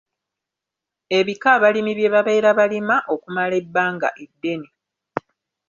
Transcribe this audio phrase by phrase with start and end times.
[1.17, 4.67] Ebika abalimi bye babeera balima okumala ebbanga eddene.